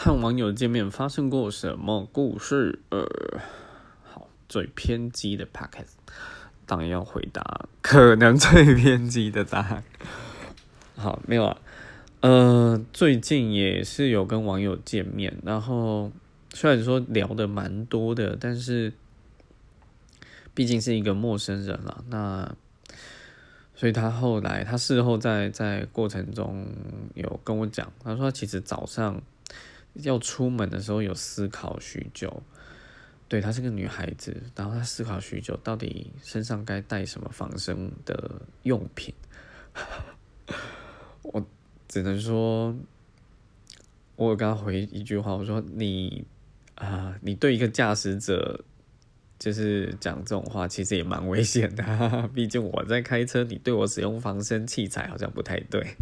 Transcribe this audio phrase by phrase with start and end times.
[0.00, 2.78] 和网友见面发生过什么故事？
[2.90, 3.04] 呃，
[4.04, 5.96] 好，最偏激的 podcast，
[6.64, 9.82] 当然要回答可能最偏激的答案。
[10.94, 11.58] 好，没有啊。
[12.20, 16.12] 呃，最近也是有跟网友见面，然后
[16.54, 18.92] 虽然说聊的蛮多的，但是
[20.54, 22.54] 毕竟是一个陌生人了，那。
[23.74, 26.66] 所以他后来，他事后在在过程中
[27.14, 29.22] 有跟我讲，他说其实早上
[29.94, 32.42] 要出门的时候有思考许久，
[33.28, 39.14] 对她是个女孩子，然后她思考许久，到底身上该带什么防身的用品。
[41.22, 41.46] 我
[41.86, 42.74] 只能说，
[44.16, 46.24] 我跟她回一句话，我说你
[46.76, 48.64] 啊，你对一个驾驶者。
[49.38, 51.84] 就是讲这种话，其实也蛮危险的。
[52.34, 55.94] 毕竟我在开车，你对我使用防身器材好像不太对。